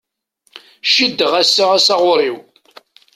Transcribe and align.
Ciddeɣ 0.93 1.31
ass-a 1.41 1.65
asaɣur-iw. 1.75 2.37